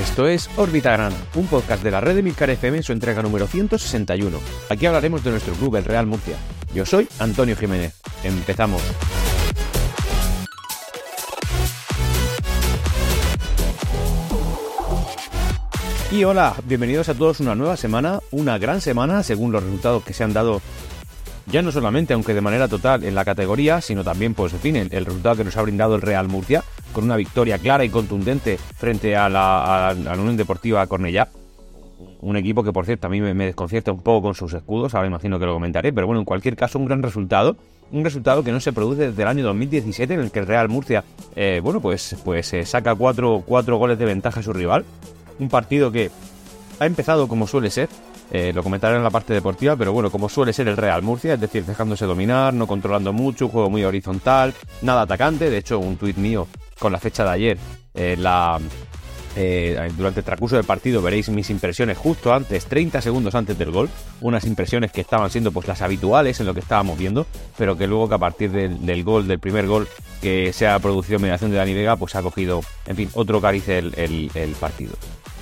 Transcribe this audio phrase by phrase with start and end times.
[0.00, 3.20] Esto es Órbita Grana, un podcast de la red de Milcar FM en su entrega
[3.20, 4.34] número 161.
[4.70, 6.36] Aquí hablaremos de nuestro club, el Real Murcia.
[6.74, 8.00] Yo soy Antonio Jiménez.
[8.24, 8.80] Empezamos.
[16.10, 20.14] Y hola, bienvenidos a todos una nueva semana, una gran semana según los resultados que
[20.14, 20.62] se han dado
[21.50, 25.04] ya no solamente, aunque de manera total, en la categoría, sino también, pues, en el,
[25.04, 26.62] resultado que nos ha brindado el Real Murcia,
[26.92, 31.28] con una victoria clara y contundente frente a la, Unión Deportiva Cornellá.
[32.20, 35.08] Un equipo que, por cierto, a mí me, desconcierta un poco con sus escudos, ahora
[35.08, 37.56] imagino que lo comentaré, pero bueno, en cualquier caso, un gran resultado.
[37.92, 40.68] Un resultado que no se produce desde el año 2017, en el que el Real
[40.68, 41.02] Murcia,
[41.34, 44.84] eh, bueno, pues, pues eh, saca cuatro, cuatro goles de ventaja a su rival.
[45.40, 46.10] Un partido que
[46.78, 47.88] ha empezado como suele ser,
[48.32, 51.34] eh, lo comentaré en la parte deportiva, pero bueno, como suele ser el Real Murcia,
[51.34, 55.50] es decir, dejándose dominar, no controlando mucho, juego muy horizontal, nada atacante.
[55.50, 56.46] De hecho, un tuit mío
[56.80, 57.58] con la fecha de ayer,
[57.94, 58.16] eh,
[59.36, 63.70] eh, durante el transcurso del partido veréis mis impresiones justo antes, 30 segundos antes del
[63.70, 63.88] gol.
[64.20, 67.86] Unas impresiones que estaban siendo pues las habituales en lo que estábamos viendo, pero que
[67.86, 69.86] luego que a partir del, gol, del primer gol
[70.20, 73.40] que se ha producido en mediación de Dani Vega, pues ha cogido, en fin, otro
[73.40, 74.94] cariz el, el partido.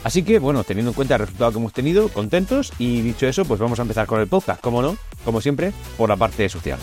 [0.04, 3.44] Así que, bueno, teniendo en cuenta el resultado que hemos tenido, contentos y dicho eso,
[3.44, 6.78] pues vamos a empezar con el podcast, como no, como siempre, por la parte social.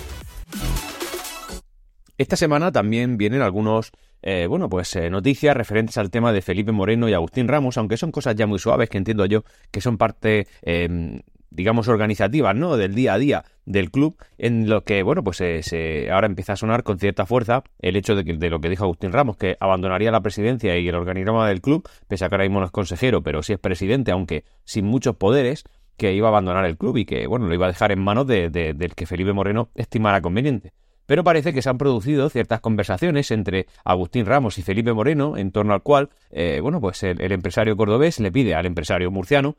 [2.18, 3.92] Esta semana también vienen algunos,
[4.26, 7.96] eh, bueno, pues eh, noticias referentes al tema de Felipe Moreno y Agustín Ramos, aunque
[7.96, 12.76] son cosas ya muy suaves que entiendo yo que son parte eh, digamos, organizativas, ¿no?
[12.76, 16.56] Del día a día del club, en lo que, bueno, pues se, ahora empieza a
[16.56, 19.56] sonar con cierta fuerza el hecho de, que, de lo que dijo Agustín Ramos, que
[19.60, 22.72] abandonaría la presidencia y el organigrama del club, pese a que ahora mismo no es
[22.72, 25.64] consejero, pero sí es presidente, aunque sin muchos poderes,
[25.98, 28.28] que iba a abandonar el club y que, bueno, lo iba a dejar en manos
[28.28, 30.74] de, del que Felipe Moreno estimara conveniente.
[31.06, 35.52] Pero parece que se han producido ciertas conversaciones entre Agustín Ramos y Felipe Moreno, en
[35.52, 39.56] torno al cual, eh, bueno, pues el empresario cordobés le pide al empresario murciano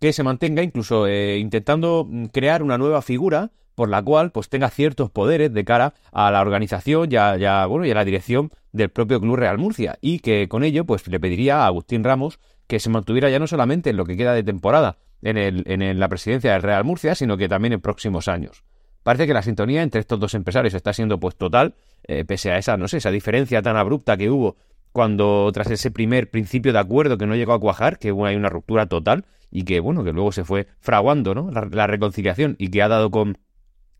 [0.00, 4.48] que se mantenga incluso eh, intentando mm, crear una nueva figura por la cual pues
[4.48, 8.50] tenga ciertos poderes de cara a la organización ya, ya, bueno, y a la dirección
[8.72, 12.40] del propio Club Real Murcia y que con ello pues le pediría a Agustín Ramos
[12.66, 16.52] que se mantuviera ya no solamente en lo que queda de temporada en la presidencia
[16.52, 18.64] del Real Murcia, sino que también en próximos años.
[19.02, 21.74] Parece que la sintonía entre estos dos empresarios está siendo pues total,
[22.04, 24.56] eh, pese a esa, no sé, esa diferencia tan abrupta que hubo
[24.92, 28.36] cuando tras ese primer principio de acuerdo que no llegó a cuajar, que hubo hay
[28.36, 31.50] una ruptura total y que bueno, que luego se fue fraguando, ¿no?
[31.50, 33.38] La, reconciliación y que ha dado con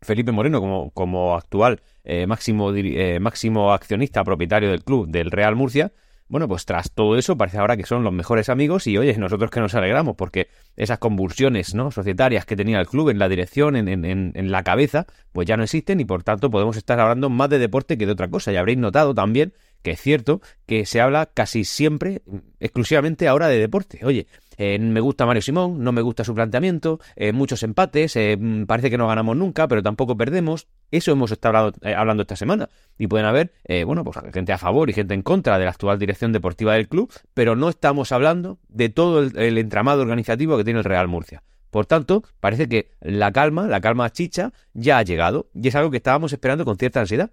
[0.01, 5.55] Felipe Moreno como, como actual eh, máximo, eh, máximo accionista propietario del club del Real
[5.55, 5.91] Murcia,
[6.31, 9.51] bueno, pues tras todo eso parece ahora que son los mejores amigos y oye, nosotros
[9.51, 10.47] que nos alegramos porque
[10.77, 11.91] esas convulsiones ¿no?
[11.91, 15.57] societarias que tenía el club en la dirección, en, en, en, la cabeza, pues ya
[15.57, 18.53] no existen y por tanto podemos estar hablando más de deporte que de otra cosa.
[18.53, 22.21] Y habréis notado también que es cierto que se habla casi siempre,
[22.61, 23.99] exclusivamente ahora de deporte.
[24.05, 24.27] Oye,
[24.57, 28.67] eh, me gusta Mario Simón, no me gusta su planteamiento, eh, muchos empates, eh, mm,
[28.67, 30.67] parece que no ganamos nunca, pero tampoco perdemos.
[30.91, 32.69] Eso hemos estado hablando, esta semana.
[32.97, 33.53] Y pueden haber,
[33.85, 36.87] bueno, pues gente a favor y gente en contra de la actual dirección deportiva del
[36.87, 41.43] club, pero no estamos hablando de todo el, entramado organizativo que tiene el Real Murcia.
[41.71, 45.89] Por tanto, parece que la calma, la calma chicha, ya ha llegado y es algo
[45.89, 47.31] que estábamos esperando con cierta ansiedad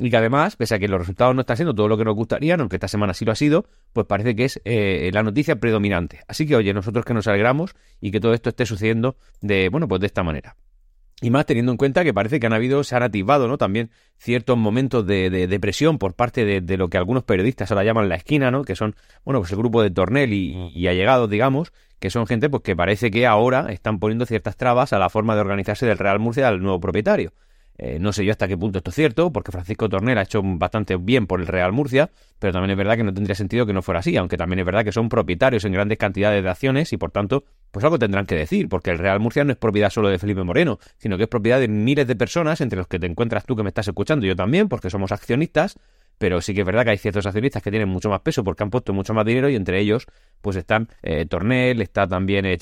[0.00, 2.14] y que además, pese a que los resultados no están siendo todo lo que nos
[2.14, 5.56] gustaría, aunque esta semana sí lo ha sido, pues parece que es eh, la noticia
[5.56, 6.20] predominante.
[6.28, 9.88] Así que, oye, nosotros que nos alegramos y que todo esto esté sucediendo de, bueno,
[9.88, 10.54] pues de esta manera.
[11.20, 13.58] Y más teniendo en cuenta que parece que han habido, se han activado, ¿no?
[13.58, 18.08] También ciertos momentos de, de, presión por parte de, lo que algunos periodistas ahora llaman
[18.08, 18.62] la esquina, ¿no?
[18.62, 22.48] Que son, bueno, pues el grupo de Tornel y, y allegados, digamos, que son gente
[22.48, 25.98] pues que parece que ahora están poniendo ciertas trabas a la forma de organizarse del
[25.98, 27.32] Real Murcia al nuevo propietario.
[27.80, 30.42] Eh, no sé yo hasta qué punto esto es cierto, porque Francisco Tornel ha hecho
[30.42, 33.72] bastante bien por el Real Murcia, pero también es verdad que no tendría sentido que
[33.72, 36.92] no fuera así, aunque también es verdad que son propietarios en grandes cantidades de acciones
[36.92, 39.90] y por tanto, pues algo tendrán que decir, porque el Real Murcia no es propiedad
[39.90, 42.98] solo de Felipe Moreno, sino que es propiedad de miles de personas, entre los que
[42.98, 45.78] te encuentras tú que me estás escuchando, yo también, porque somos accionistas,
[46.18, 48.62] pero sí que es verdad que hay ciertos accionistas que tienen mucho más peso porque
[48.62, 50.06] han puesto mucho más dinero y entre ellos
[50.40, 52.58] pues están eh, Tornel, está también eh,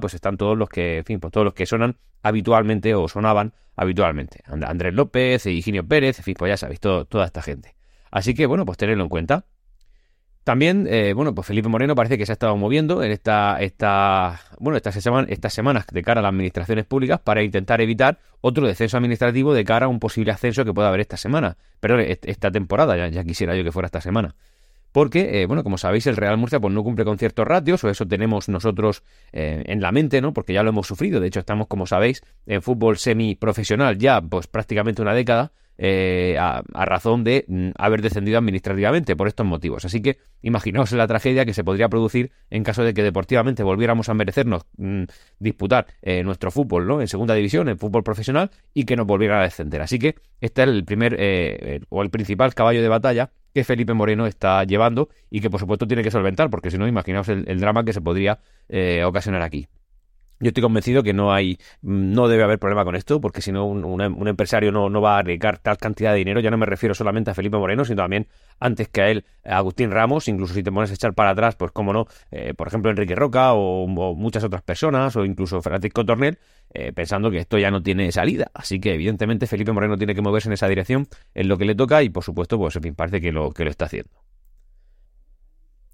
[0.00, 4.42] pues están todos los que, fin, pues todos los que sonan habitualmente o sonaban habitualmente.
[4.46, 7.74] Andrés López, Higinio Pérez, fin, pues ya sabéis, toda esta gente.
[8.10, 9.46] Así que bueno, pues tenerlo en cuenta.
[10.44, 14.40] También, eh, bueno, pues Felipe Moreno parece que se ha estado moviendo en esta, esta,
[14.58, 18.96] bueno, estas, estas semanas de cara a las administraciones públicas para intentar evitar otro descenso
[18.96, 21.56] administrativo de cara a un posible ascenso que pueda haber esta semana.
[21.78, 24.34] Pero esta temporada, ya, quisiera yo que fuera esta semana.
[24.90, 27.88] Porque, eh, bueno, como sabéis, el Real Murcia pues, no cumple con ciertos ratios, o
[27.88, 30.32] eso tenemos nosotros eh, en la mente, ¿no?
[30.32, 31.20] Porque ya lo hemos sufrido.
[31.20, 36.62] De hecho, estamos, como sabéis, en fútbol semiprofesional ya, pues prácticamente una década eh, a,
[36.84, 39.84] razón de mm, haber descendido administrativamente por estos motivos.
[39.84, 44.08] Así que imaginaos la tragedia que se podría producir en caso de que deportivamente volviéramos
[44.08, 45.04] a merecernos mm,
[45.38, 47.00] disputar eh, nuestro fútbol ¿no?
[47.00, 49.80] en segunda división, en fútbol profesional, y que nos volviera a descender.
[49.82, 53.92] Así que este es el primer eh, o el principal caballo de batalla que Felipe
[53.94, 57.60] Moreno está llevando y que por supuesto tiene que solventar, porque si no, imaginaos el,
[57.60, 58.38] drama que se podría
[59.04, 59.68] ocasionar aquí.
[60.42, 63.64] Yo estoy convencido que no hay, no debe haber problema con esto, porque si no,
[63.64, 66.40] un, empresario no, va a arriesgar tal cantidad de dinero.
[66.40, 68.26] Ya no me refiero solamente a Felipe Moreno, sino también
[68.58, 70.26] antes que a él, a Agustín Ramos.
[70.26, 73.14] Incluso si te pones a echar para atrás, pues como no, eh, por ejemplo, Enrique
[73.14, 76.40] Roca o, muchas otras personas, o incluso Francisco Tornel,
[76.74, 78.50] eh, pensando que esto ya no tiene salida.
[78.52, 81.76] Así que, evidentemente, Felipe Moreno tiene que moverse en esa dirección, en lo que le
[81.76, 84.10] toca, y por supuesto, pues en fin, parece que lo, que lo está haciendo.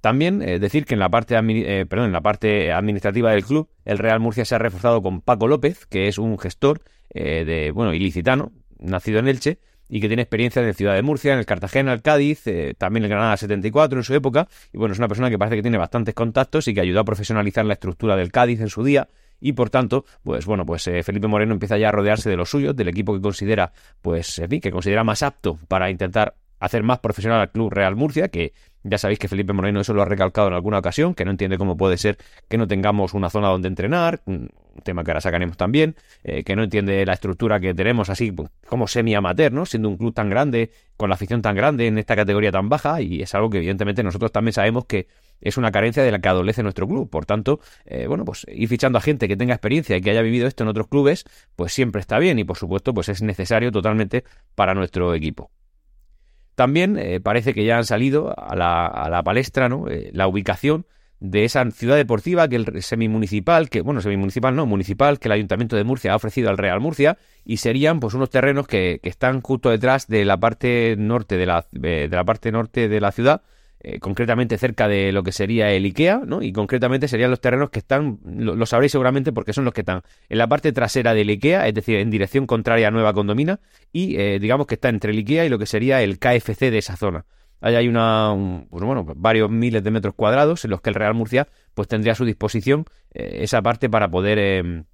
[0.00, 3.68] También eh, decir que en la, parte eh, perdón, en la parte administrativa del club,
[3.84, 7.72] el Real Murcia se ha reforzado con Paco López, que es un gestor eh, de,
[7.72, 9.58] bueno, ilicitano, nacido en Elche,
[9.88, 12.44] y que tiene experiencia en el Ciudad de Murcia, en el Cartagena, el Cádiz,
[12.76, 15.56] también en el Granada 74 en su época, y bueno, es una persona que parece
[15.56, 18.84] que tiene bastantes contactos y que ayudó a profesionalizar la estructura del Cádiz en su
[18.84, 19.08] día,
[19.40, 22.76] y por tanto, pues bueno, pues Felipe Moreno empieza ya a rodearse de los suyos,
[22.76, 23.72] del equipo que considera,
[24.02, 27.96] pues, en fin, que considera más apto para intentar hacer más profesional al Club Real
[27.96, 28.52] Murcia, que
[28.84, 31.58] ya sabéis que Felipe Moreno eso lo ha recalcado en alguna ocasión, que no entiende
[31.58, 32.18] cómo puede ser
[32.48, 34.50] que no tengamos una zona donde entrenar, un
[34.84, 38.50] tema que ahora sacaremos también, eh, que no entiende la estructura que tenemos así pues,
[38.66, 39.66] como semi-amateur, ¿no?
[39.66, 43.00] Siendo un club tan grande, con la afición tan grande en esta categoría tan baja,
[43.00, 45.08] y es algo que evidentemente nosotros también sabemos que
[45.40, 47.08] es una carencia de la que adolece nuestro club.
[47.10, 50.22] Por tanto, eh, bueno, pues ir fichando a gente que tenga experiencia y que haya
[50.22, 51.24] vivido esto en otros clubes,
[51.56, 55.50] pues siempre está bien y por supuesto pues es necesario totalmente para nuestro equipo.
[56.58, 59.86] También eh, parece que ya han salido a la, palestra ¿no?
[59.88, 60.86] Eh, la ubicación
[61.20, 65.76] de esa ciudad deportiva que el semimunicipal, que bueno, semimunicipal no, municipal, que el Ayuntamiento
[65.76, 69.70] de Murcia ha ofrecido al Real Murcia y serían pues unos terrenos que, están justo
[69.70, 73.42] detrás de la parte norte de la, eh, de la parte norte de la ciudad
[73.80, 76.42] eh, concretamente cerca de lo que sería el IKEA, ¿no?
[76.42, 80.02] Y concretamente serían los terrenos que están, lo, sabréis seguramente porque son los que están
[80.28, 83.60] en la parte trasera del IKEA, es decir, en dirección contraria a Nueva Condomina,
[83.92, 86.78] y eh, digamos que está entre el IKEA y lo que sería el KFC de
[86.78, 87.24] esa zona.
[87.60, 88.34] Ahí hay una,
[88.70, 92.12] pues bueno, varios miles de metros cuadrados en los que el Real Murcia pues tendría
[92.12, 94.84] a su disposición eh, esa parte para poder em,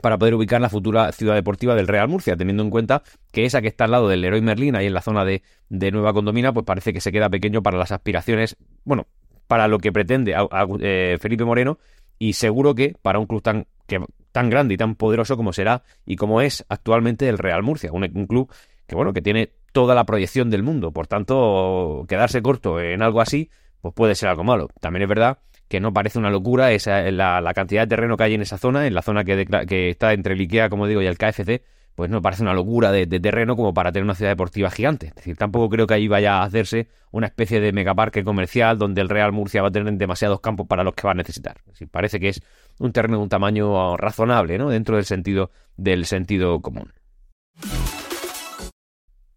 [0.00, 3.02] para poder ubicar la futura ciudad deportiva del Real Murcia, teniendo en cuenta
[3.32, 6.12] que esa que está al lado del Leroy Merlin, ahí en la zona de, Nueva
[6.12, 9.06] Condomina, pues parece que se queda pequeño para las aspiraciones, bueno,
[9.46, 10.34] para lo que pretende
[10.80, 11.78] eh, Felipe Moreno,
[12.18, 14.00] y seguro que para un club tan, que,
[14.32, 18.04] tan grande y tan poderoso como será y como es actualmente el Real Murcia, un,
[18.04, 18.52] un club
[18.86, 23.20] que, bueno, que tiene toda la proyección del mundo, por tanto, quedarse corto en algo
[23.20, 23.50] así,
[23.80, 24.68] pues puede ser algo malo.
[24.80, 25.38] También es verdad
[25.70, 28.58] que no parece una locura esa, la, la, cantidad de terreno que hay en esa
[28.58, 31.62] zona, en la zona que, que, está entre el IKEA, como digo, y el KFC,
[31.94, 35.06] pues no parece una locura de, terreno como para tener una ciudad deportiva gigante.
[35.06, 39.00] Es decir, tampoco creo que ahí vaya a hacerse una especie de megaparque comercial donde
[39.00, 41.58] el Real Murcia va a tener demasiados campos para los que va a necesitar.
[41.72, 42.42] Es parece que es
[42.80, 44.70] un terreno de un tamaño razonable, ¿no?
[44.70, 46.92] Dentro del sentido, del sentido común.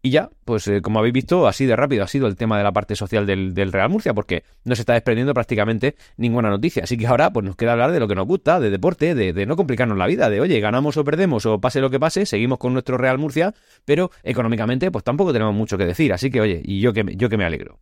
[0.06, 2.64] Y ya, pues eh, como habéis visto, así de rápido ha sido el tema de
[2.66, 6.84] la parte social del, Real Murcia, porque no se está desprendiendo prácticamente ninguna noticia.
[6.84, 9.32] Así que ahora pues nos queda hablar de lo que nos gusta, de deporte, de,
[9.32, 12.26] de, no complicarnos la vida, de oye, ganamos o perdemos o pase lo que pase,
[12.26, 13.54] seguimos con nuestro Real Murcia,
[13.86, 16.12] pero económicamente pues tampoco tenemos mucho que decir.
[16.12, 17.80] Así que oye, y yo que, yo que me alegro.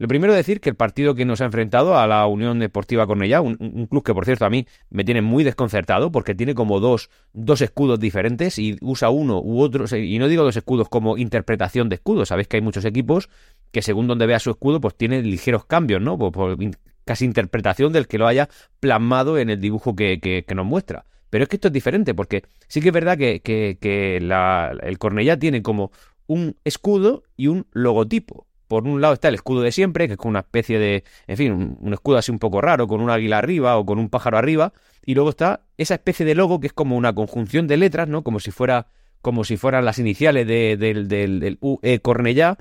[0.00, 3.42] Lo primero decir que el partido que nos ha enfrentado a la Unión Deportiva Cornellá,
[3.42, 7.10] un, club que por cierto a mí me tiene muy desconcertado porque tiene como dos,
[7.34, 11.90] dos escudos diferentes y usa uno u otro, y no digo dos escudos como interpretación
[11.90, 13.28] de escudos, sabéis que hay muchos equipos
[13.72, 16.16] que según donde vea su escudo pues tiene ligeros cambios, ¿no?
[16.16, 16.56] Por,
[17.04, 18.48] casi interpretación del que lo haya
[18.80, 21.04] plasmado en el dibujo que, que, nos muestra.
[21.28, 24.96] Pero es que esto es diferente, porque sí que es verdad que, que la, el
[24.96, 25.92] Cornellá tiene como
[26.26, 30.16] un escudo y un logotipo por un lado está el escudo de siempre, que es
[30.16, 33.38] como una especie de, en fin, un, escudo así un poco raro, con un águila
[33.38, 34.72] arriba o con un pájaro arriba,
[35.04, 38.22] y luego está esa especie de logo que es como una conjunción de letras, ¿no?
[38.22, 38.86] Como si fuera,
[39.22, 42.58] como si fueran las iniciales del, del, UE Cornellá,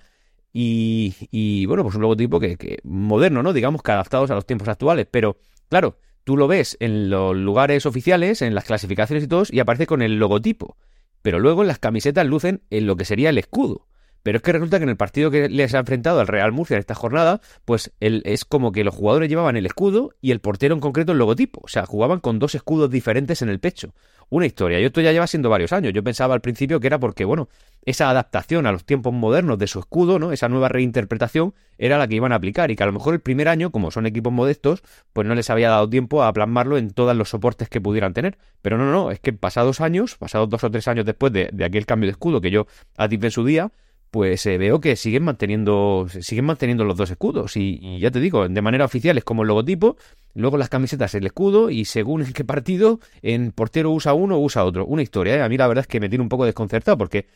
[0.52, 3.54] y, y, bueno, pues un logotipo que, que moderno, ¿no?
[3.54, 5.38] Digamos que adaptados a los tiempos actuales, pero
[5.70, 9.86] claro, tú lo ves en los lugares oficiales, en las clasificaciones y todos, y aparece
[9.86, 10.76] con el logotipo.
[11.22, 13.89] Pero luego en las camisetas lucen en lo que sería el escudo.
[14.24, 16.76] Pero es que resulta que en el partido que les ha enfrentado al Real Murcia
[16.76, 20.76] en esta jornada, pues es como que los jugadores llevaban el escudo y el portero
[20.76, 21.62] en concreto el logotipo.
[21.64, 23.94] O sea, jugaban con dos escudos diferentes en el pecho.
[24.32, 24.80] Una historia.
[24.80, 25.92] Y esto ya lleva siendo varios años.
[25.92, 27.50] Yo pensaba al principio que era porque, bueno,
[27.84, 30.32] esa adaptación a los tiempos modernos de su escudo, ¿no?
[30.32, 32.70] Esa nueva reinterpretación era la que iban a aplicar.
[32.70, 34.84] Y que a lo mejor el primer año, como son equipos modestos,
[35.14, 38.38] pues no les había dado tiempo a plasmarlo en todos los soportes que pudieran tener.
[38.62, 41.88] Pero no, no, es que pasados años, pasados dos o tres años después de, aquel
[41.88, 43.72] cambio de escudo que yo a en su día,
[44.12, 47.56] pues eh, veo que siguen manteniendo, siguen manteniendo los dos escudos.
[47.56, 49.98] Y, ya te digo, de manera oficial es como el logotipo,
[50.34, 54.40] luego las camisetas el escudo, y según en qué partido, en portero usa uno o
[54.40, 54.86] usa otro.
[54.86, 55.42] Una historia, ¿eh?
[55.42, 57.28] A mí la verdad es que me tiene un poco desconcertado porque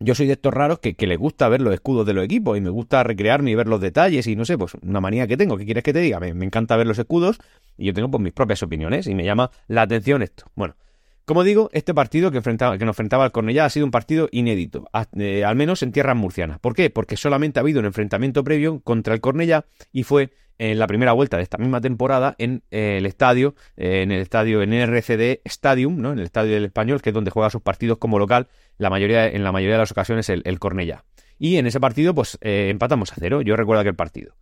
[0.00, 2.58] yo soy de estos raros que, que les gusta ver los escudos de los equipos
[2.58, 5.36] y me gusta recrearme y ver los detalles y no sé, pues una manía que
[5.36, 5.56] tengo.
[5.56, 6.20] ¿Qué quieres que te diga?
[6.20, 7.38] Me, me encanta ver los escudos
[7.76, 10.44] y yo tengo pues mis propias opiniones y me llama la atención esto.
[10.54, 10.76] Bueno,
[11.24, 14.28] como digo, este partido que, enfrentaba, que nos enfrentaba al Cornellá ha sido un partido
[14.30, 16.58] inédito, eh, al menos en tierras murcianas.
[16.58, 16.90] ¿Por qué?
[16.90, 21.12] Porque solamente ha habido un enfrentamiento previo contra el Cornellá y fue en la primera
[21.12, 25.40] vuelta de esta misma temporada en eh, el estadio, eh, en el estadio en RCD
[25.44, 26.12] Stadium, ¿no?
[26.12, 29.26] en el estadio del Español, que es donde juega sus partidos como local, la mayoría,
[29.26, 31.04] en la mayoría de las ocasiones el, el Cornellá.
[31.38, 33.42] Y en ese partido, pues empatamos a cero.
[33.42, 34.36] Yo recuerdo aquel partido.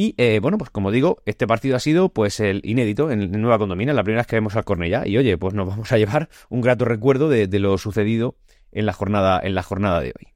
[0.00, 3.58] Y eh, bueno, pues como digo, este partido ha sido pues el inédito en, Nueva
[3.58, 5.04] Condomina, la primera vez que vemos al Cornellá.
[5.08, 8.36] Y oye, pues nos vamos a llevar un grato recuerdo de, lo sucedido
[8.70, 10.28] en la jornada, en la jornada de hoy.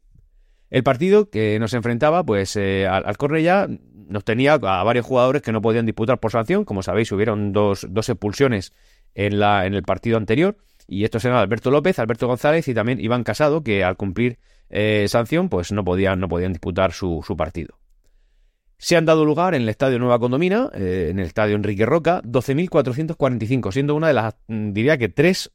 [0.69, 3.69] El partido que nos enfrentaba pues eh, al, Cornellá
[4.09, 6.65] nos tenía a varios jugadores que no podían disputar por sanción.
[6.65, 8.73] Como sabéis, hubieron dos, dos expulsiones
[9.15, 10.57] en, la, en el partido anterior.
[10.89, 14.41] Y estos eran Alberto López, Alberto González y también Iván Casado, que al cumplir
[14.71, 17.79] eh, sanción, pues no podían, no podían disputar su, su partido.
[18.83, 22.21] Se han dado lugar en el Estadio Nueva Condomina, eh, en el Estadio Enrique Roca,
[22.25, 25.53] 12.445, siendo una de las, mm, diría que tres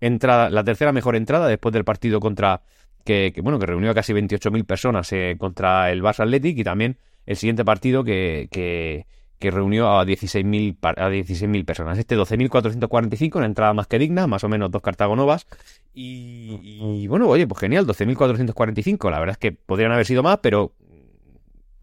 [0.00, 2.62] entradas, la tercera mejor entrada después del partido contra,
[3.04, 6.98] que, bueno, que reunió a casi 28.000 personas eh, contra el Barça Athletic y también
[7.26, 9.06] el siguiente partido que, que,
[9.52, 11.96] reunió a 16.000 a 16 personas.
[11.96, 15.46] Este 12.445, una entrada más que digna, más o menos dos cartagonovas.
[15.92, 16.58] Y,
[17.02, 19.10] y bueno, oye, pues genial, 12.445.
[19.10, 20.72] La verdad es que podrían haber sido más, pero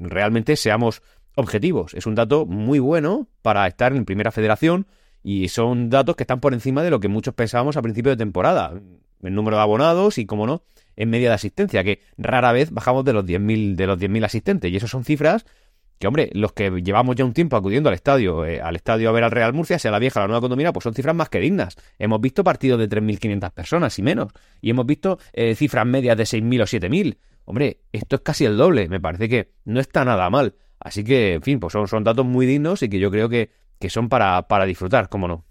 [0.10, 1.02] realmente seamos
[1.36, 1.94] objetivos.
[1.94, 4.88] Es un dato muy bueno para estar en primera federación
[5.24, 8.18] y son datos que están por encima de lo que muchos pensábamos a principio de
[8.18, 8.74] temporada.
[9.22, 10.64] El número de abonados y, como no,
[10.96, 14.72] en media de asistencia, que rara vez bajamos de los 10.000 de los 10.000 asistentes.
[14.72, 15.46] Y eso son cifras
[16.02, 19.12] que, hombre, los que llevamos ya un tiempo acudiendo al estadio, eh, al estadio a
[19.12, 21.30] ver al Real Murcia, sea la vieja o la nueva condomina, pues son cifras más
[21.30, 21.78] que dignas.
[22.00, 24.32] Hemos visto partidos de 3.500 personas y menos.
[24.62, 27.18] Y hemos visto eh, cifras medias de 6.000 o 7.000.
[27.52, 30.56] Hombre, esto es casi el doble, me parece que no está nada mal.
[30.80, 33.52] Así que, en fin, pues son, son datos muy dignos y que yo creo que,
[33.78, 35.44] que son para, para disfrutar, cómo no.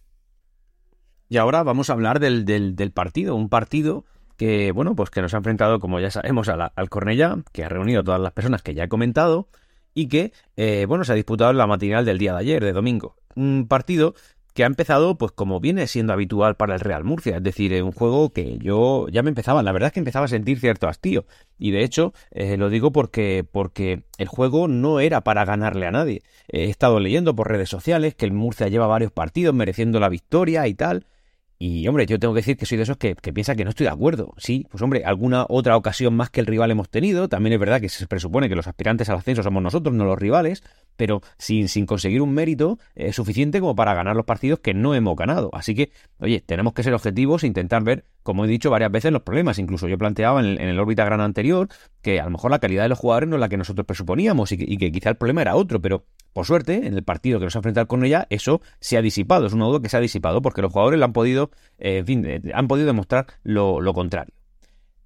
[1.29, 4.07] Y ahora vamos a hablar del, del, partido, un partido
[4.39, 8.01] que, bueno, pues que nos ha enfrentado, como ya sabemos, al Cornellá, que ha reunido
[8.01, 9.51] a todas las personas que ya he comentado,
[9.93, 12.73] y que, eh, bueno, se ha disputado en la matinal del día de ayer, de
[12.73, 13.15] domingo.
[13.35, 14.15] Un partido
[14.55, 17.93] que ha empezado, pues como viene siendo habitual para el Real Murcia, es decir, un
[17.93, 21.27] juego que yo ya me empezaba, la verdad es que empezaba a sentir cierto hastío,
[21.59, 25.91] y de hecho eh, lo digo porque, porque el juego no era para ganarle a
[25.91, 26.23] nadie.
[26.49, 30.67] He estado leyendo por redes sociales que el Murcia lleva varios partidos mereciendo la victoria
[30.67, 31.07] y tal,
[31.63, 33.85] y hombre, yo tengo que decir que soy de esos que, piensa que no estoy
[33.85, 34.33] de acuerdo.
[34.39, 37.29] Sí, pues hombre, alguna otra ocasión más que el rival hemos tenido.
[37.29, 40.19] También es verdad que se presupone que los aspirantes al ascenso somos nosotros, no los
[40.19, 40.63] rivales,
[40.97, 44.95] pero sin, sin conseguir un mérito es suficiente como para ganar los partidos que no
[44.95, 45.51] hemos ganado.
[45.53, 49.13] Así que, oye, tenemos que ser objetivos e intentar ver, como he dicho varias veces,
[49.13, 49.59] los problemas.
[49.59, 51.69] Incluso yo planteaba en el, órbita gran anterior
[52.01, 54.51] que a lo mejor la calidad de los jugadores no es la que nosotros presuponíamos
[54.53, 57.57] y que quizá el problema era otro, pero por suerte, en el partido que nos
[57.57, 59.47] ha enfrentado con ella, eso se ha disipado.
[59.47, 62.07] Es un duda que se ha disipado porque los jugadores lo han podido, eh, en
[62.07, 64.35] fin, eh, han podido demostrar lo, contrario.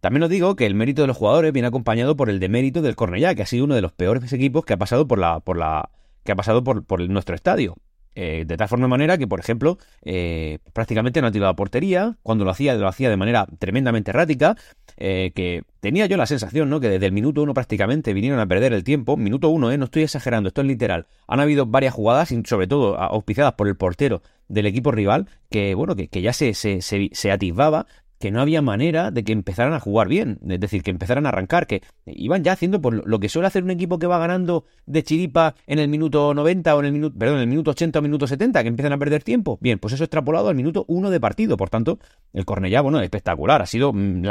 [0.01, 2.95] También os digo que el mérito de los jugadores viene acompañado por el demérito del
[2.95, 5.57] Cornellá, que ha sido uno de los peores equipos que ha pasado por la, por
[5.57, 5.91] la,
[6.25, 7.77] que ha pasado por, por nuestro estadio.
[8.17, 12.45] Eh, de tal forma manera que, por ejemplo, eh, prácticamente no ha tirado portería, cuando
[12.45, 14.57] lo hacía, lo hacía de manera tremendamente errática,
[14.97, 16.81] eh, que tenía yo la sensación, ¿no?
[16.81, 19.17] Que desde el minuto uno prácticamente vinieron a perder el tiempo.
[19.17, 19.79] Minuto uno, ¿eh?
[19.79, 21.07] No estoy exagerando, esto es literal.
[21.27, 25.97] Han habido varias jugadas, sobre todo auspiciadas por el portero del equipo rival, que, bueno,
[25.97, 27.87] que, que ya se, se, se, se atisbaba
[28.19, 31.31] que no había manera de que empezaran a jugar bien, es decir, que empezaran a
[31.31, 34.65] arrancar, que iban ya haciendo por lo que suele hacer un equipo que va ganando
[34.87, 37.99] de chiripa en el minuto 90 o en el minuto, perdón, en el minuto 80
[37.99, 39.59] o minuto 70, que empiezan a perder tiempo.
[39.61, 41.99] Bien, pues eso extrapolado al minuto 1 de partido, por tanto,
[42.33, 44.23] el Cornellá, bueno, espectacular, ha sido, mm,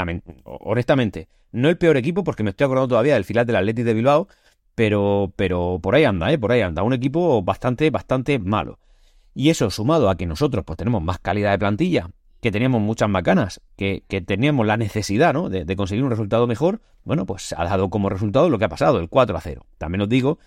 [0.43, 3.93] honestamente, no el peor equipo, porque me estoy acordando todavía del final del Atlético de
[3.93, 4.27] Bilbao,
[4.75, 6.39] pero, pero por ahí anda, ¿eh?
[6.39, 8.79] Por ahí anda, un equipo bastante, bastante malo.
[9.35, 12.09] Y eso sumado a que nosotros pues tenemos más calidad de plantilla
[12.43, 15.47] que teníamos muchas macanas, que, que teníamos la necesidad ¿no?
[15.47, 18.99] de, conseguir un resultado mejor, bueno, pues ha dado como resultado lo que ha pasado,
[18.99, 19.65] el 4 a 0.
[19.77, 20.39] También os digo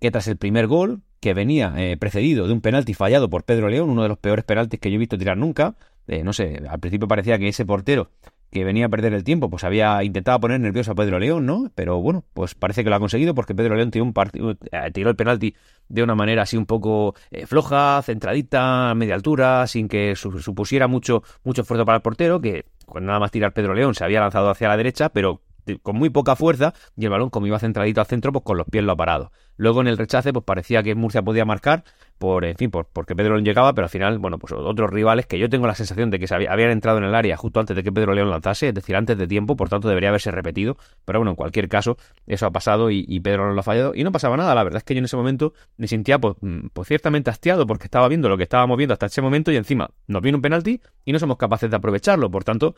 [0.00, 3.68] que tras el primer gol, que venía eh, precedido de un penalti fallado por Pedro
[3.68, 5.76] León, uno de los peores penaltis que yo he visto tirar nunca,
[6.08, 8.10] eh, no sé, al principio parecía que ese portero
[8.54, 11.72] que venía a perder el tiempo, pues había intentado poner nervioso a Pedro León, ¿no?
[11.74, 15.10] Pero bueno, pues parece que lo ha conseguido porque Pedro León tiró, un eh, tiró
[15.10, 15.56] el penalti
[15.88, 20.86] de una manera así un poco eh, floja, centradita, a media altura, sin que supusiera
[20.86, 24.20] mucho, mucho esfuerzo para el portero, que con nada más tirar Pedro León se había
[24.20, 25.40] lanzado hacia la derecha, pero
[25.82, 28.66] con muy poca fuerza y el balón como iba centradito al centro, pues con los
[28.66, 29.32] pies lo ha parado.
[29.56, 31.84] Luego en el rechace, pues parecía que Murcia podía marcar
[32.18, 35.26] por, en fin, por, porque Pedro León llegaba, pero al final, bueno, pues otros rivales
[35.26, 37.76] que yo tengo la sensación de que se habían entrado en el área justo antes
[37.76, 40.76] de que Pedro León lanzase, es decir, antes de tiempo, por tanto debería haberse repetido,
[41.04, 43.94] pero bueno, en cualquier caso, eso ha pasado y, Pedro León lo ha fallado.
[43.94, 46.36] Y no pasaba nada, la verdad es que yo en ese momento me sentía pues,
[46.40, 49.56] mm, pues, ciertamente hastiado porque estaba viendo lo que estábamos viendo hasta ese momento y
[49.56, 52.74] encima nos viene un penalti y no somos capaces de aprovecharlo, por tanto,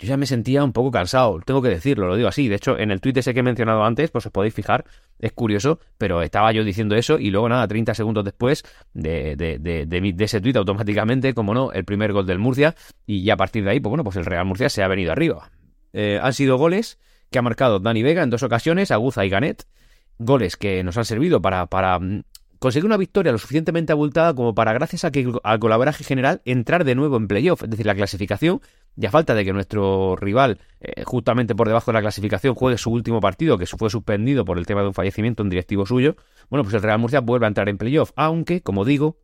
[0.00, 2.48] yo ya me sentía un poco cansado, tengo que decirlo, lo digo así.
[2.48, 4.86] De hecho, en el tuit ese que he mencionado antes, pues os podéis fijar,
[5.18, 8.64] es curioso, pero estaba yo diciendo eso y luego nada, 30 segundos después
[8.94, 12.74] de, de, de, de ese tuit automáticamente, como no, el primer gol del Murcia
[13.06, 15.12] y ya a partir de ahí, pues bueno, pues el Real Murcia se ha venido
[15.12, 15.50] arriba.
[15.92, 16.98] Eh, han sido goles
[17.30, 19.66] que ha marcado Dani Vega en dos ocasiones, Aguza y Ganet,
[20.16, 22.22] goles que nos han servido para, para mm,
[22.60, 26.84] conseguir una victoria lo suficientemente abultada como para, gracias a que al colaboraje general, entrar
[26.84, 28.60] de nuevo en playoff, es decir, la clasificación,
[28.96, 32.76] y a falta de que nuestro rival, eh, justamente por debajo de la clasificación, juegue
[32.76, 36.16] su último partido, que fue suspendido por el tema de un fallecimiento en directivo suyo,
[36.50, 39.16] bueno, pues el Real Murcia vuelve a entrar en playoff, aunque, como digo,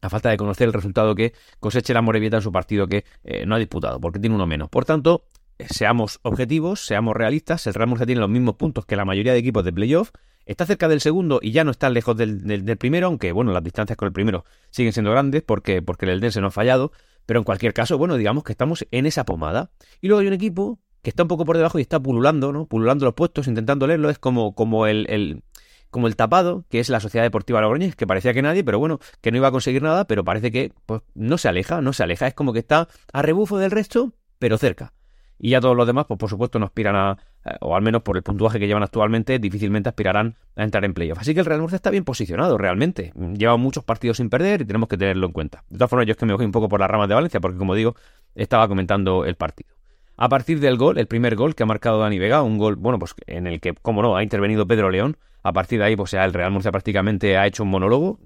[0.00, 3.44] a falta de conocer el resultado que coseche la Morevieta en su partido que eh,
[3.44, 4.68] no ha disputado, porque tiene uno menos.
[4.68, 5.24] Por tanto,
[5.58, 9.32] eh, seamos objetivos, seamos realistas, el Real Murcia tiene los mismos puntos que la mayoría
[9.32, 10.12] de equipos de playoff,
[10.48, 13.98] Está cerca del segundo y ya no está lejos del, primero, aunque bueno, las distancias
[13.98, 16.90] con el primero siguen siendo grandes porque, porque el Eldense no ha fallado.
[17.26, 19.70] Pero en cualquier caso, bueno, digamos que estamos en esa pomada.
[20.00, 22.64] Y luego hay un equipo que está un poco por debajo y está pululando, ¿no?
[22.64, 24.08] Pululando los puestos, intentando leerlo.
[24.08, 25.42] Es como, como el,
[25.90, 29.00] como el tapado, que es la Sociedad Deportiva Logroñés, que parecía que nadie, pero bueno,
[29.20, 32.04] que no iba a conseguir nada, pero parece que pues, no se aleja, no se
[32.04, 32.26] aleja.
[32.26, 34.94] Es como que está a rebufo del resto, pero cerca
[35.38, 37.18] y ya todos los demás, pues por supuesto no aspiran a,
[37.60, 41.18] o al menos por el puntuaje que llevan actualmente, difícilmente aspirarán a entrar en playoff.
[41.18, 43.12] Así que el Real Murcia está bien posicionado realmente.
[43.36, 45.64] Lleva muchos partidos sin perder y tenemos que tenerlo en cuenta.
[45.68, 47.40] De todas formas, yo es que me voy un poco por las ramas de Valencia,
[47.40, 47.94] porque como digo,
[48.34, 49.74] estaba comentando el partido.
[50.16, 52.98] A partir del gol, el primer gol que ha marcado Dani Vega, un gol, bueno,
[52.98, 55.16] pues en el que, como no, ha intervenido Pedro León.
[55.44, 58.18] A partir de ahí, pues ya el Real Murcia prácticamente ha hecho un monólogo.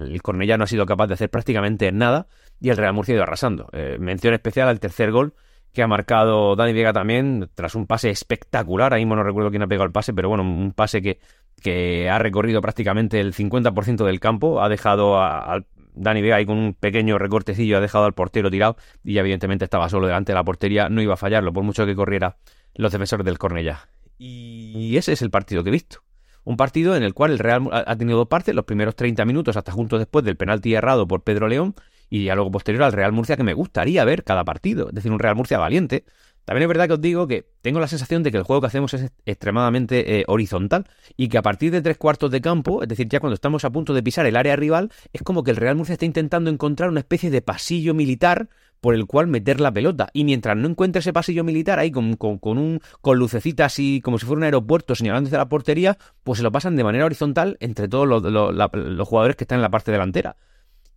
[0.00, 2.26] El Cornellá no ha sido capaz de hacer prácticamente nada
[2.60, 3.68] y el Real Murcia ha ido arrasando.
[3.72, 5.34] Eh, mención especial al tercer gol
[5.76, 8.94] que ha marcado Dani Vega también, tras un pase espectacular.
[8.94, 11.20] Ahí no recuerdo quién ha pegado el pase, pero bueno, un pase que,
[11.62, 14.62] que ha recorrido prácticamente el 50% del campo.
[14.62, 15.60] Ha dejado a,
[15.94, 19.90] Dani Vega ahí con un pequeño recortecillo, ha dejado al portero tirado y evidentemente estaba
[19.90, 20.88] solo delante de la portería.
[20.88, 22.38] No iba a fallarlo, por mucho que corriera
[22.74, 23.88] los defensores del Cornella.
[24.16, 25.98] Y ese es el partido que he visto.
[26.44, 29.58] Un partido en el cual el Real ha tenido dos partes, los primeros 30 minutos
[29.58, 31.74] hasta juntos después del penalti errado por Pedro León
[32.08, 35.18] y luego posterior al Real Murcia que me gustaría ver cada partido, es decir, un
[35.18, 36.04] Real Murcia valiente.
[36.46, 38.68] También es verdad que os digo que tengo la sensación de que el juego que
[38.68, 40.84] hacemos es extremadamente eh, horizontal
[41.16, 43.70] y que a partir de tres cuartos de campo, es decir, ya cuando estamos a
[43.70, 46.88] punto de pisar el área rival, es como que el Real Murcia está intentando encontrar
[46.88, 48.48] una especie de pasillo militar
[48.80, 50.08] por el cual meter la pelota.
[50.12, 54.16] Y mientras no encuentre ese pasillo militar ahí con, con, un, con lucecitas y como
[54.18, 57.56] si fuera un aeropuerto señalando desde la portería, pues se lo pasan de manera horizontal
[57.58, 60.36] entre todos los jugadores que están en la parte delantera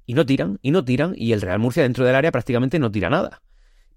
[0.10, 2.90] y no tiran, y no tiran, y el Real Murcia dentro del área prácticamente no
[2.90, 3.44] tira nada.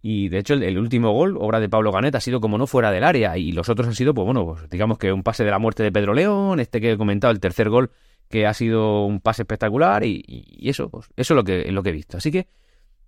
[0.03, 2.91] Y de hecho el, último gol, obra de Pablo Ganet, ha sido como no fuera
[2.91, 5.51] del área, y los otros han sido, pues bueno, pues digamos que un pase de
[5.51, 7.93] la muerte de Pedro León, este que he comentado, el tercer gol,
[8.29, 10.23] que ha sido un pase espectacular, y,
[10.69, 12.19] eso, pues eso es lo que, lo que he visto.
[12.19, 12.47] Así que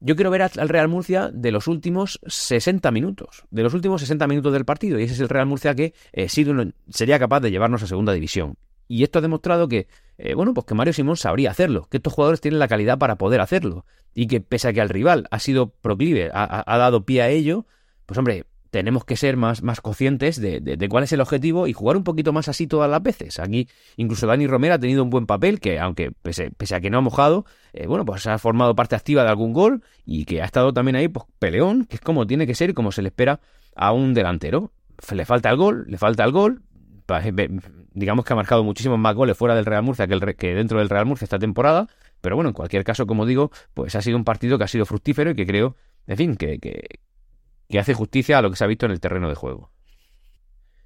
[0.01, 4.27] yo quiero ver al Real Murcia de los últimos 60 minutos, de los últimos 60
[4.29, 6.29] minutos del partido, y ese es el Real Murcia que eh,
[6.89, 8.57] sería capaz de llevarnos a segunda división.
[8.89, 9.87] Y esto ha demostrado que,
[10.19, 13.17] eh, bueno, pues que Mario Simón sabría hacerlo, que estos jugadores tienen la calidad para
[13.17, 13.85] poder hacerlo.
[14.15, 17.67] Y que pese a que al rival ha sido proclive, ha, dado pie a ello,
[18.07, 18.45] pues hombre,
[18.75, 22.33] tenemos que ser más, más conscientes de, cuál es el objetivo y jugar un poquito
[22.33, 23.39] más así todas las veces.
[23.39, 26.99] Aquí incluso Dani Romero ha tenido un buen papel que, aunque pese, a que no
[26.99, 30.45] ha mojado, eh, bueno, pues ha formado parte activa de algún gol y que ha
[30.45, 33.11] estado también ahí, pues peleón, que es como tiene que ser y como se le
[33.11, 33.39] espera
[33.77, 34.73] a un delantero.
[35.13, 36.64] Le falta el gol, le falta el gol,
[37.93, 40.79] digamos que ha marcado muchísimos más goles fuera del Real Murcia que, el, que dentro
[40.79, 41.89] del Real Murcia esta temporada,
[42.21, 44.87] pero bueno, en cualquier caso, como digo, pues ha sido un partido que ha sido
[44.87, 48.67] fructífero y que creo, en fin, que, que, hace justicia a lo que se ha
[48.69, 49.71] visto en el terreno de juego.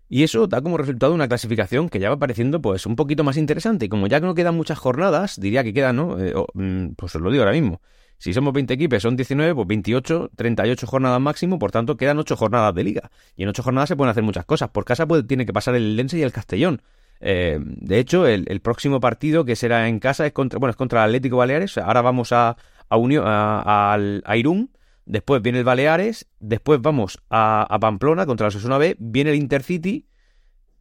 [0.08, 3.36] Y eso da como resultado una clasificación que ya va pareciendo pues un poquito más
[3.36, 3.84] interesante.
[3.84, 6.18] Y como ya no quedan muchas jornadas, diría que quedan, ¿no?
[6.18, 7.82] Eh, mm, pues os lo digo ahora mismo.
[8.18, 12.36] Si somos 20 equipos, son 19, pues 28, 38 jornadas máximo, por tanto quedan 8
[12.36, 13.10] jornadas de liga.
[13.36, 14.70] Y en 8 jornadas se pueden hacer muchas cosas.
[14.70, 16.82] Por casa puede, tiene que pasar el Lense y el Castellón.
[17.20, 21.04] Eh, de hecho, el, próximo partido que será en casa es contra, bueno, es contra
[21.04, 21.78] el Atlético Baleares.
[21.78, 22.56] Ahora vamos a,
[22.88, 24.70] a, Unión, a, a, Irún.
[25.06, 26.26] Después viene el Baleares.
[26.40, 28.96] Después vamos a, Pamplona contra la Sosuna B.
[28.98, 30.06] Viene el Intercity.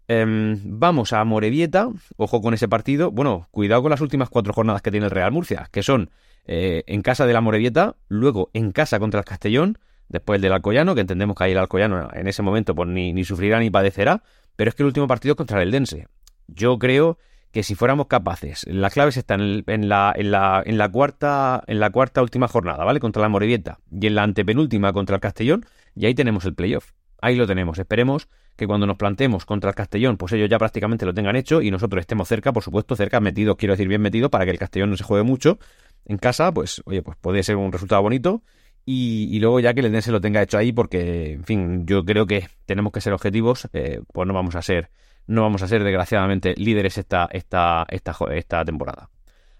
[0.07, 1.89] Em, vamos a Morevieta.
[2.17, 3.11] Ojo con ese partido.
[3.11, 6.09] Bueno, cuidado con las últimas cuatro jornadas que tiene el Real Murcia, que son
[6.47, 9.77] eh, en casa de la Morevieta, luego en casa contra el Castellón,
[10.09, 13.23] después del Alcoyano, que entendemos que ahí el Alcoyano en ese momento pues ni, ni
[13.23, 14.23] sufrirá ni padecerá,
[14.55, 16.07] pero es que el último partido es contra el Dense.
[16.47, 17.17] Yo creo
[17.51, 21.79] que si fuéramos capaces, las claves están en, la, en, la, en, la, cuarta, en
[21.79, 22.99] la cuarta última jornada, ¿vale?
[22.99, 26.91] Contra la Morevieta y en la antepenúltima contra el Castellón, y ahí tenemos el playoff.
[27.21, 27.79] Ahí lo tenemos.
[27.79, 31.61] Esperemos que cuando nos plantemos contra el Castellón, pues ellos ya prácticamente lo tengan hecho
[31.61, 34.59] y nosotros estemos cerca, por supuesto, cerca, metidos, quiero decir bien metidos, para que el
[34.59, 35.57] Castellón no se juegue mucho
[36.05, 38.43] en casa, pues oye, pues puede ser un resultado bonito.
[38.89, 42.25] Y, luego ya que el Dense lo tenga hecho ahí, porque, en fin, yo creo
[42.25, 44.91] que tenemos que ser objetivos, eh, pues no vamos a ser,
[45.27, 49.09] no vamos a ser desgraciadamente líderes esta, esta, esta, esta temporada.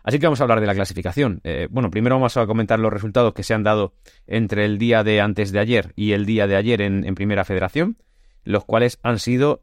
[0.01, 1.41] Así que vamos a hablar de la clasificación.
[1.43, 3.95] Eh, bueno, primero vamos a comentar los resultados que se han dado
[4.27, 7.43] entre el día de antes de ayer y el día de ayer en, en Primera
[7.43, 7.97] Federación,
[8.45, 9.61] los cuales han sido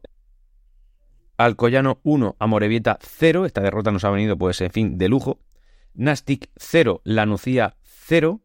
[1.37, 3.45] Alcoyano 1, Amorebieta 0.
[3.45, 5.39] Esta derrota nos ha venido, pues, en fin, de lujo.
[5.95, 8.41] Nastic 0, Lanucía 0.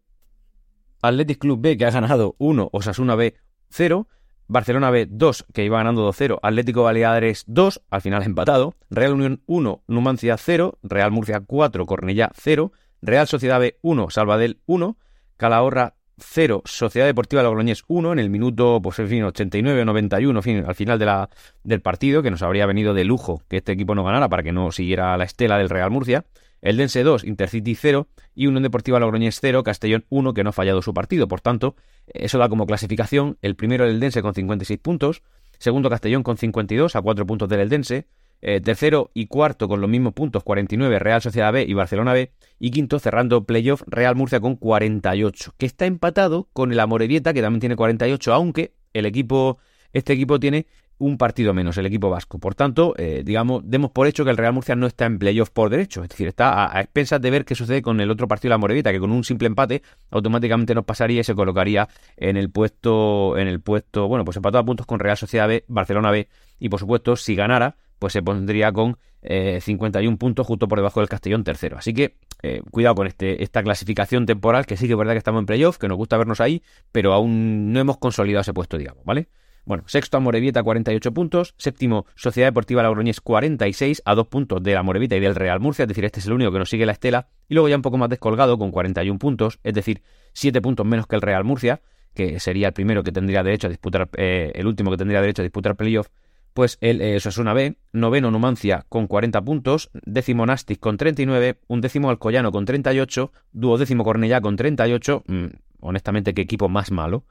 [1.02, 3.34] Athletic Club B, que ha ganado 1, Osasuna B
[3.70, 4.08] 0.
[4.46, 6.40] Barcelona B 2, que iba ganando 2-0.
[6.42, 8.74] Atlético Baleares 2, al final empatado.
[8.90, 10.78] Real Unión 1, Numancia 0.
[10.82, 12.72] Real Murcia 4, Cornellá 0.
[13.00, 14.98] Real Sociedad B 1, Salvadel 1.
[15.36, 20.64] Calahorra 0, Sociedad Deportiva Logroñés 1 en el minuto, pues en fin, 89 91, fin,
[20.66, 21.30] al final de la,
[21.64, 24.52] del partido, que nos habría venido de lujo que este equipo no ganara para que
[24.52, 26.24] no siguiera la estela del Real Murcia.
[26.62, 30.52] El Dense 2, Intercity 0 y Unión Deportiva Logroñés 0, Castellón 1 que no ha
[30.52, 31.28] fallado su partido.
[31.28, 35.22] Por tanto, eso da como clasificación el primero el Dense con 56 puntos,
[35.58, 38.06] segundo Castellón con 52 a 4 puntos del Eldense,
[38.42, 42.32] eh, tercero y cuarto con los mismos puntos 49 Real Sociedad B y Barcelona B
[42.58, 47.42] y quinto cerrando playoff Real Murcia con 48, que está empatado con el Amorebieta que
[47.42, 49.58] también tiene 48, aunque el equipo
[49.92, 50.66] este equipo tiene
[51.00, 52.38] un partido menos, el equipo vasco.
[52.38, 55.50] Por tanto, eh, digamos, demos por hecho que el Real Murcia no está en playoff
[55.50, 56.02] por derecho.
[56.02, 58.58] Es decir, está a, expensas de ver qué sucede con el otro partido de la
[58.58, 63.38] Morevita, que con un simple empate automáticamente nos pasaría y se colocaría en el puesto,
[63.38, 66.68] en el puesto, bueno, pues empatado a puntos con Real Sociedad B, Barcelona B, y
[66.68, 71.08] por supuesto, si ganara, pues se pondría con 51 eh, puntos justo por debajo del
[71.08, 71.76] Castellón tercero.
[71.78, 75.18] Así que eh, cuidado con este, esta clasificación temporal, que sí que es verdad que
[75.18, 78.78] estamos en playoff, que nos gusta vernos ahí, pero aún no hemos consolidado ese puesto,
[78.78, 79.28] digamos, ¿vale?
[79.64, 84.80] Bueno, sexto Amorebieta 48 puntos, séptimo Sociedad Deportiva Logroñés 46 a dos puntos de la
[84.80, 86.92] Amorebieta y del Real Murcia, es decir, este es el único que nos sigue la
[86.92, 90.86] estela, y luego ya un poco más descolgado con 41 puntos, es decir, 7 puntos
[90.86, 91.82] menos que el Real Murcia,
[92.14, 95.42] que sería el primero que tendría derecho a disputar, eh, el último que tendría derecho
[95.42, 96.08] a disputar playoff,
[96.54, 101.80] pues el eh, Sosuna B, noveno Numancia con 40 puntos, décimo Nastic con 39, un
[101.80, 105.44] décimo Alcoyano con 38, duodécimo Cornellá con 38, mm,
[105.80, 107.24] honestamente qué equipo más malo,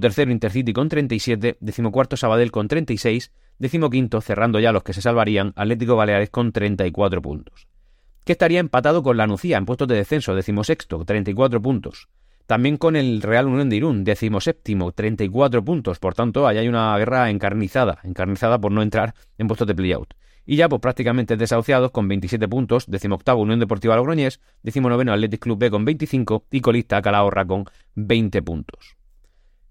[0.00, 1.58] tercero Intercity con 37,
[1.92, 3.32] cuarto Sabadell con 36,
[3.90, 7.66] quinto cerrando ya los que se salvarían, Atlético Baleares con 34 puntos.
[8.24, 12.08] Que estaría empatado con la Nucía en puestos de descenso, decimosexto, 34 puntos.
[12.46, 15.98] También con el Real Unión de Irún, decimoséptimo, 34 puntos.
[15.98, 20.14] Por tanto, ahí hay una guerra encarnizada, encarnizada por no entrar en puestos de playout.
[20.46, 25.58] Y ya, pues prácticamente desahuciados con 27 puntos, decimoctavo Unión Deportiva Logroñés, decimonoveno Athletic Club
[25.58, 28.97] B con 25 y colista Calahorra con 20 puntos.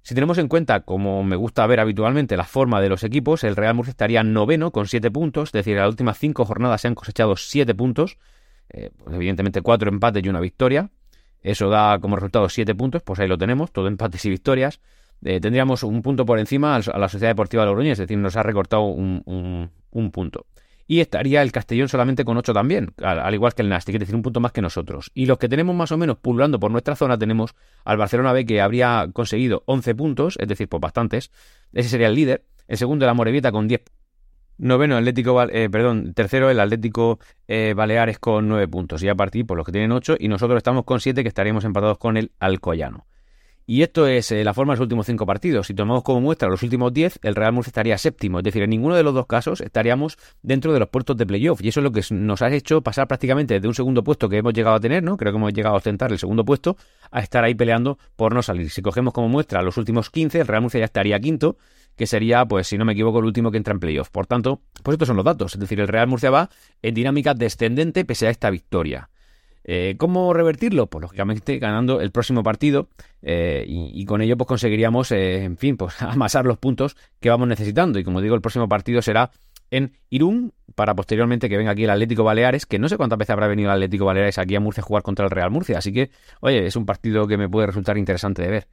[0.08, 3.58] Si tenemos en cuenta, como me gusta ver habitualmente, la forma de los equipos, el
[3.58, 6.88] Real Murcia estaría noveno con 7 puntos, es decir, en las últimas 5 jornadas se
[6.88, 8.18] han cosechado 7 puntos,
[8.70, 10.92] eh, pues evidentemente 4 empates y una victoria.
[11.42, 14.80] Eso da como resultado 7 puntos, pues ahí lo tenemos, todo empates y victorias.
[15.26, 18.38] Eh, tendríamos un punto por encima a la Sociedad Deportiva de Logroñés, es decir, nos
[18.38, 19.70] ha recortado un
[20.14, 20.46] punto
[20.88, 24.16] y estaría el Castellón solamente con 8 también, al, igual que el Nastic, es decir,
[24.16, 25.12] un punto más que nosotros.
[25.14, 28.46] Y los que tenemos más o menos pululando por nuestra zona tenemos al Barcelona B
[28.46, 31.32] que habría conseguido 11 puntos, es decir, pues bastantes.
[31.74, 32.46] Ese sería el líder.
[32.68, 33.84] El segundo el Amorebieta con 10
[34.60, 39.04] Noveno, Atlético, eh, perdón, tercero el Atlético eh, Baleares con 9 puntos.
[39.04, 41.64] Y a partir, por los que tienen 8, y nosotros estamos con 7, que estaríamos
[41.64, 43.06] empatados con el Alcoyano.
[43.70, 45.68] Y esto es eh, la forma de los últimos cinco partidos.
[45.68, 48.38] Si tomamos como muestra los últimos 10, el Real Murcia estaría séptimo.
[48.38, 51.62] Es decir, en ninguno de los dos casos estaríamos dentro de los puestos de playoff.
[51.62, 54.38] Y eso es lo que nos ha hecho pasar prácticamente de un segundo puesto que
[54.38, 55.18] hemos llegado a tener, ¿no?
[55.18, 56.78] Creo que hemos llegado a ostentar el segundo puesto,
[57.12, 58.70] a estar ahí peleando por no salir.
[58.70, 61.58] Si cogemos como muestra los últimos 15, el Real Murcia ya estaría quinto,
[61.98, 64.10] que sería, pues, si no me equivoco, el último que entra en playoff.
[64.12, 65.56] Por tanto, pues estos son los datos.
[65.56, 66.50] Es decir, el Real Murcia va
[66.82, 69.10] en dinámica descendente pese a esta victoria.
[69.70, 70.88] Eh, ¿Cómo revertirlo?
[70.88, 72.88] Pues lógicamente ganando el próximo partido
[73.22, 77.50] eh, y, con ello pues conseguiríamos, eh, en fin, pues amasar los puntos que vamos
[77.50, 78.00] necesitando.
[78.00, 79.30] Y como digo, el próximo partido será
[79.70, 83.32] en Irún para posteriormente que venga aquí el Atlético Baleares, que no sé cuántas veces
[83.32, 85.78] habrá venido el Atlético Baleares aquí a Murcia a jugar contra el Real Murcia.
[85.80, 88.68] Así que, oye, es un partido que me puede resultar interesante de ver.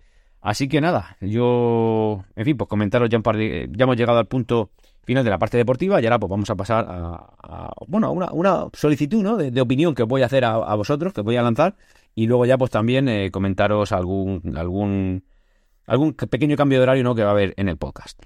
[0.44, 5.24] Así que nada, yo, en fin, pues comentaros ya, ya hemos llegado al punto final
[5.24, 9.22] de la parte deportiva y ahora pues vamos a pasar a, bueno, una, una solicitud
[9.22, 9.38] ¿no?
[9.38, 11.76] de, opinión que voy a hacer a, vosotros, que voy a lanzar
[12.14, 15.24] y luego ya pues también eh, comentaros algún, algún
[15.86, 17.14] algún pequeño cambio de horario ¿no?
[17.14, 18.22] que va a haber en el podcast.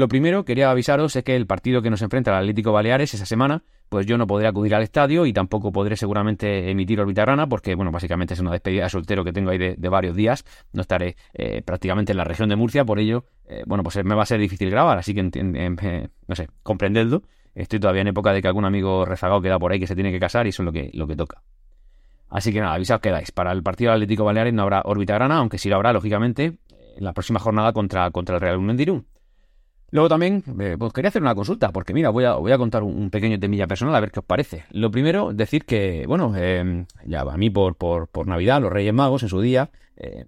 [0.00, 3.26] Lo primero, quería avisaros, es que el partido que nos enfrenta al Atlético Baleares esa
[3.26, 7.74] semana, pues yo no podré acudir al estadio y tampoco podré seguramente emitir Rana porque,
[7.74, 10.46] bueno, básicamente es una despedida de soltero que tengo ahí de, varios días.
[10.72, 14.14] No estaré eh, prácticamente en la región de Murcia, por ello, eh, bueno, pues me
[14.14, 17.22] va a ser difícil grabar, así que, eh, no sé, comprendedlo.
[17.54, 20.10] Estoy todavía en época de que algún amigo rezagado queda por ahí que se tiene
[20.10, 21.42] que casar y eso es lo que, lo que toca.
[22.30, 23.32] Así que nada, avisaos quedáis.
[23.32, 26.56] Para el partido Atlético Baleares no habrá órbita grana, aunque sí lo habrá, lógicamente,
[26.96, 28.78] en la próxima jornada contra, contra el Real Unión
[29.92, 32.82] Luego también, eh, pues quería hacer una consulta, porque mira, voy a, voy a contar
[32.82, 34.64] un, pequeño temilla personal a ver qué os parece.
[34.70, 38.94] Lo primero, decir que, bueno, eh, ya a mí por, por, por, Navidad, los Reyes
[38.94, 40.24] Magos en su día, eh,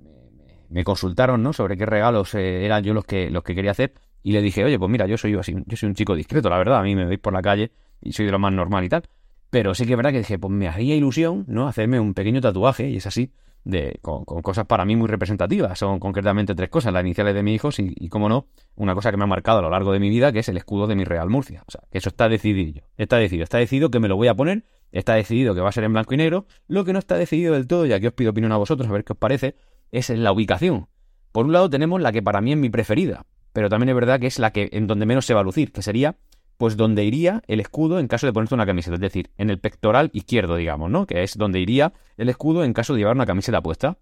[0.68, 1.52] me consultaron, ¿no?
[1.52, 3.92] Sobre qué regalos eran yo los que, los que quería hacer.
[4.24, 6.58] Y le dije, oye, pues mira, yo soy así, yo soy un chico discreto, la
[6.58, 8.88] verdad, a mí me veis por la calle y soy de lo más normal y
[8.88, 9.02] tal.
[9.50, 11.68] Pero sí que es verdad que dije, pues me haría ilusión, ¿no?
[11.68, 13.32] Hacerme un pequeño tatuaje, y es así,
[13.64, 15.78] de, con, cosas para mí muy representativas.
[15.78, 19.16] Son concretamente tres cosas, las iniciales de mi hijo y, como no, una cosa que
[19.16, 21.04] me ha marcado a lo largo de mi vida, que es el escudo de mi
[21.04, 21.62] Real Murcia.
[21.66, 22.82] O sea, que eso está decidido.
[22.96, 23.44] Está decidido.
[23.44, 24.64] Está decidido que me lo voy a poner.
[24.90, 26.46] Está decidido que va a ser en blanco y negro.
[26.66, 28.92] Lo que no está decidido del todo, y aquí os pido opinión a vosotros, a
[28.92, 29.56] ver qué os parece,
[29.90, 30.88] es la ubicación.
[31.32, 34.20] Por un lado tenemos la que para mí es mi preferida, pero también es verdad
[34.20, 36.16] que es la que en donde menos se va a lucir, que sería
[36.62, 39.58] pues donde iría el escudo en caso de ponerse una camiseta, es decir, en el
[39.58, 41.06] pectoral izquierdo, digamos, ¿no?
[41.06, 43.98] Que es donde iría el escudo en caso de llevar una camiseta puesta.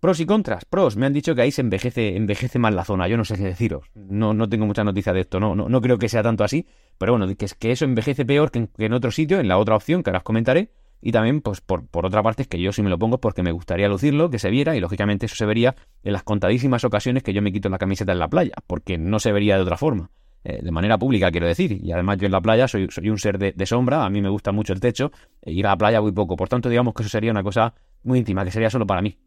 [0.00, 0.66] Pros y contras.
[0.66, 3.08] Pros, me han dicho que ahí se envejece, envejece más la zona.
[3.08, 3.86] Yo no sé qué deciros.
[3.94, 5.40] No, no tengo mucha noticia de esto.
[5.40, 6.66] No, no, no creo que sea tanto así.
[6.98, 10.02] Pero bueno, que, que eso envejece peor que en, otro sitio, en la otra opción,
[10.02, 10.72] que ahora os comentaré.
[11.00, 13.42] Y también, pues por, por otra parte, es que yo sí me lo pongo porque
[13.42, 17.22] me gustaría lucirlo, que se viera, y lógicamente eso se vería en las contadísimas ocasiones
[17.22, 19.78] que yo me quito la camiseta en la playa, porque no se vería de otra
[19.78, 20.10] forma.
[20.46, 21.80] Eh, de manera pública, quiero decir.
[21.82, 24.28] Y además yo en la playa soy, soy un ser de, sombra, a mí me
[24.28, 26.36] gusta mucho el techo, e ir a la playa muy poco.
[26.36, 29.18] Por tanto, digamos que eso sería una cosa muy íntima, que sería solo para mí.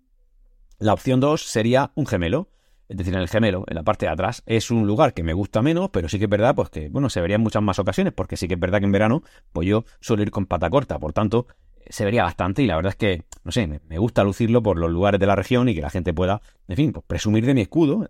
[0.77, 2.49] La opción 2 sería un gemelo.
[2.87, 5.33] Es decir, en el gemelo, en la parte de atrás, es un lugar que me
[5.33, 7.79] gusta menos, pero sí que es verdad, pues que, bueno, se vería en muchas más
[7.79, 10.69] ocasiones, porque sí que es verdad que en verano, pues yo suelo ir con pata
[10.69, 11.47] corta, por tanto,
[11.89, 14.89] se vería bastante y la verdad es que, no sé, me, gusta lucirlo por los
[14.89, 17.61] lugares de la región y que la gente pueda, en fin, pues presumir de mi
[17.61, 18.07] escudo,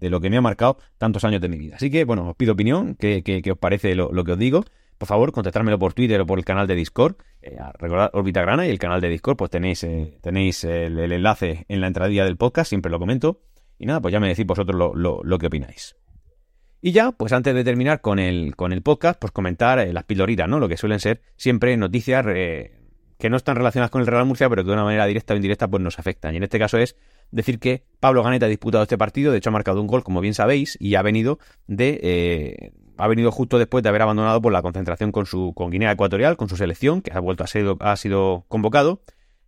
[0.00, 1.76] de lo que me ha marcado tantos años de mi vida.
[1.76, 4.64] Así que, bueno, os pido opinión, qué, os parece lo, que os digo.
[4.98, 7.16] Por favor, contestármelo por Twitter o por el canal de Discord.
[7.42, 11.66] Eh, recordad Orbita Grana y el canal de Discord, pues tenéis, eh, tenéis el, enlace
[11.68, 13.42] en la entradilla del podcast, siempre lo comento.
[13.78, 15.96] Y nada, pues ya me decís vosotros lo, que opináis.
[16.80, 20.04] Y ya, pues antes de terminar con el, con el podcast, pues comentar eh, las
[20.04, 20.58] pildoritas, ¿no?
[20.58, 22.24] Lo que suelen ser siempre noticias
[23.18, 25.36] que no están relacionadas con el Real Murcia, pero que de una manera directa o
[25.36, 26.34] indirecta pues nos afectan.
[26.34, 26.96] Y en este caso es
[27.30, 30.20] decir que Pablo Ganet ha disputado este partido, de hecho ha marcado un gol, como
[30.20, 34.52] bien sabéis, y ha venido de eh, ha venido justo después de haber abandonado por
[34.52, 37.74] la concentración con su con Guinea Ecuatorial, con su selección, que ha vuelto a ser
[37.80, 39.02] ha sido convocado.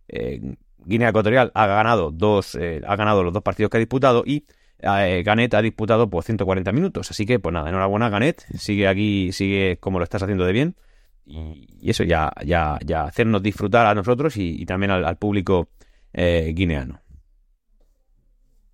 [0.07, 4.23] Eh, Guinea Ecuatorial ha ganado dos eh, ha ganado los dos partidos que ha disputado
[4.25, 4.45] y
[4.81, 9.77] Ganet ha disputado por 140 minutos, así que pues nada, enhorabuena Ganet, sigue aquí, sigue
[9.77, 10.75] como lo estás haciendo de bien
[11.25, 15.67] y, eso ya, ya, ya hacernos disfrutar a nosotros y, también al, público
[16.13, 17.01] guineano.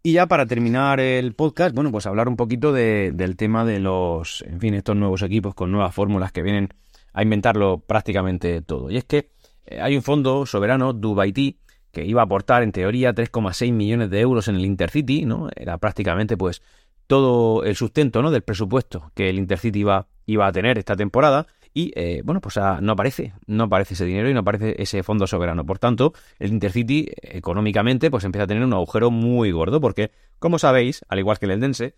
[0.05, 4.43] Y ya para terminar el podcast, bueno, pues hablar un poquito del tema de los,
[4.43, 6.69] en fin, estos nuevos equipos con nuevas fórmulas que vienen
[7.11, 8.91] a inventarlo prácticamente todo.
[8.91, 9.31] Y es que
[9.65, 11.57] eh, hay un fondo soberano, Dubaití,
[11.91, 15.49] que iba a aportar en teoría 3,6 millones de euros en el Intercity, ¿no?
[15.55, 16.61] Era prácticamente pues
[17.07, 18.29] todo el sustento, ¿no?
[18.29, 22.55] Del presupuesto que el Intercity iba, iba a tener esta temporada y eh, bueno, pues
[22.55, 25.65] no aparece, no aparece ese dinero y no aparece ese fondo soberano.
[25.65, 30.57] Por tanto, el Intercity económicamente pues empieza a tener un agujero muy gordo porque, como
[30.57, 31.95] sabéis, al igual que el Eldense,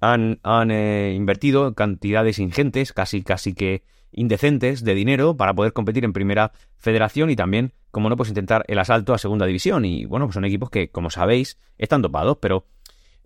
[0.00, 6.06] han, han eh, invertido cantidades ingentes, casi casi que indecentes de dinero para poder competir
[6.06, 9.84] en primera federación y también, como no, pues intentar el asalto a segunda división.
[9.84, 12.64] Y bueno, pues son equipos que, como sabéis, están topados, pero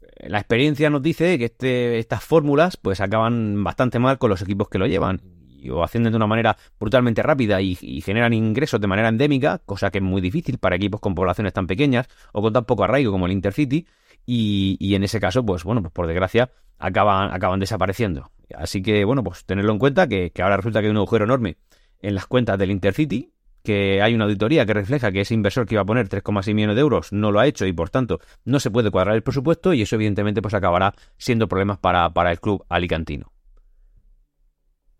[0.02, 4.42] eh, la experiencia nos dice que este, estas fórmulas pues acaban bastante mal con los
[4.42, 5.37] equipos que lo llevan
[5.70, 9.98] o haciendo de una manera brutalmente rápida y, generan ingresos de manera endémica, cosa que
[9.98, 13.26] es muy difícil para equipos con poblaciones tan pequeñas o con tan poco arraigo como
[13.26, 13.86] el Intercity,
[14.30, 18.30] y, en ese caso, pues bueno, pues por desgracia acaban, acaban desapareciendo.
[18.54, 21.24] Así que bueno, pues tenerlo en cuenta que, que ahora resulta que hay un agujero
[21.24, 21.56] enorme
[22.00, 25.74] en las cuentas del Intercity, que hay una auditoría que refleja que ese inversor que
[25.74, 28.60] iba a poner 3,6 millones de euros no lo ha hecho y por tanto no
[28.60, 32.40] se puede cuadrar el presupuesto y eso evidentemente pues acabará siendo problemas para, para el
[32.40, 33.32] club alicantino.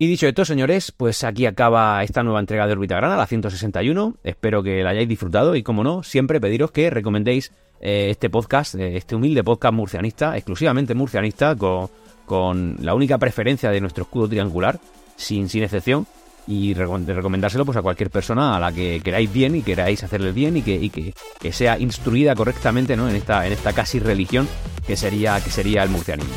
[0.01, 4.15] Y dicho esto, señores, pues aquí acaba esta nueva entrega de Orbita Grana, la 161.
[4.23, 8.77] Espero que la hayáis disfrutado y, como no, siempre pediros que recomendéis eh, este podcast,
[8.77, 11.91] eh, este humilde podcast murcianista, exclusivamente murcianista, con,
[12.27, 14.79] con, la única preferencia de nuestro escudo triangular,
[15.17, 16.07] sin, sin excepción,
[16.47, 20.59] y recomendárselo pues a cualquier persona a la que queráis bien y queráis hacerle bien
[20.59, 23.09] y que, y que, que, sea instruida correctamente ¿no?
[23.11, 24.49] en, esta, en esta casi religión
[24.87, 26.35] que sería, que sería el murcianismo.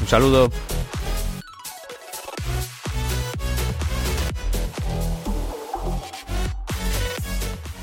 [0.00, 0.48] Un saludo.